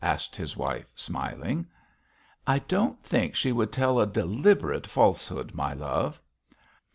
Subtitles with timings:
[0.03, 1.63] asked his wife, smiling.
[2.47, 6.19] 'I don't think she would tell a deliberate falsehood, my love.'